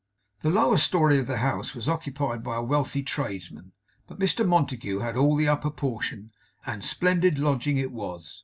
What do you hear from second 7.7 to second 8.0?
it